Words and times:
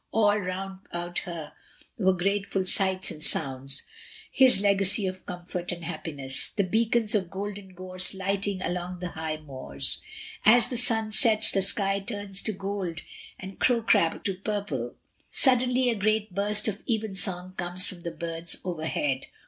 All 0.11 0.35
round 0.35 0.79
about 0.89 1.19
her 1.29 1.53
were 1.95 2.13
grateful 2.13 2.65
sights 2.65 3.11
and 3.11 3.23
sounds, 3.23 3.83
his 4.31 4.59
legacy 4.59 5.05
of 5.05 5.27
comfort 5.27 5.71
and 5.71 5.83
happiness. 5.85 6.49
The 6.55 6.63
beacons 6.63 7.13
of 7.13 7.29
golden 7.29 7.75
gorse 7.75 8.15
lighting 8.15 8.63
along 8.63 8.97
the 8.97 9.09
high 9.09 9.37
moors; 9.37 10.01
as 10.43 10.69
the 10.69 10.75
sun 10.77 11.11
sets, 11.11 11.51
the 11.51 11.61
sky 11.61 11.99
turns 11.99 12.41
to 12.41 12.51
gold 12.51 13.01
and 13.37 13.59
Crowcrag 13.59 14.23
to 14.23 14.33
purple. 14.33 14.95
Suddenly 15.29 15.91
a 15.91 15.95
great 15.95 16.33
burst 16.33 16.67
of 16.67 16.81
evensong 16.89 17.53
comes 17.55 17.85
from 17.85 18.01
the 18.01 18.09
birds 18.09 18.59
overhead. 18.65 19.27